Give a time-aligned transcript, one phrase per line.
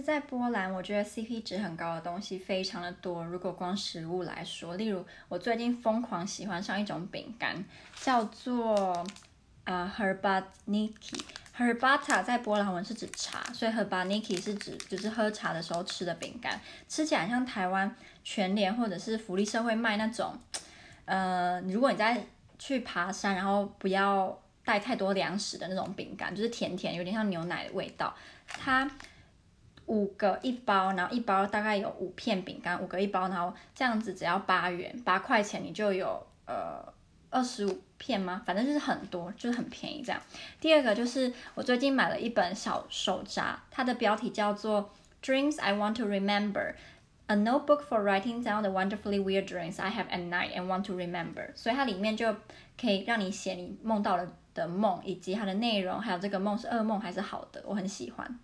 [0.00, 3.22] 在波兰，我觉得 CP 值很高的东西非常的多。
[3.24, 7.62] 如果光食物来说，例如我最近疯狂喜欢上一种饼干，
[7.94, 9.06] 叫做
[9.64, 11.20] 啊 herbatniki。
[11.56, 20.34] Herbata 在波兰文是指茶，所以 herbatniki 是指就是喝茶的时候吃的饼干，吃起来像台湾全联或者是福利社会卖那种。
[21.04, 22.24] 呃，如果你在
[22.58, 28.12] 去爬山，然后不要带太多粮食的那种饼干，就是甜甜，有点像牛奶的味道，
[28.48, 28.90] 它。
[29.92, 36.82] 五个一包，然后一包大概有五片饼干，五个一包，然后这样子只要八元，八块钱你就有呃
[37.28, 38.40] 二十五片吗？
[38.46, 40.18] 反正就是很多，就是很便宜这样。
[40.58, 44.90] 第二个就是我最近买了一本小手札，它的标题叫做
[45.26, 46.74] 《Dreams I Want to Remember:
[47.26, 50.84] A Notebook for Writing Down the Wonderfully Weird Dreams I Have at Night and Want
[50.84, 52.34] to Remember》，所以它里面就
[52.80, 58.38] 可以让你写你梦到了的梦，以及它的内容，还有这个梦是噩梦还是好的，我很喜欢。